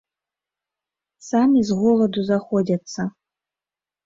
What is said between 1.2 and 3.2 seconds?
Самі з голаду заходзяцца.